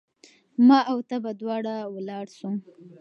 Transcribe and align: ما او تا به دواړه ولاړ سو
ما 0.67 0.79
او 0.91 0.97
تا 1.09 1.17
به 1.23 1.31
دواړه 1.41 1.75
ولاړ 1.93 2.25
سو 2.37 2.49